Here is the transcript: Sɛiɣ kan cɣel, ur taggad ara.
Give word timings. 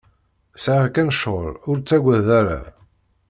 Sɛiɣ 0.63 0.85
kan 0.95 1.09
cɣel, 1.19 1.51
ur 1.69 1.77
taggad 1.87 2.27
ara. 2.39 2.59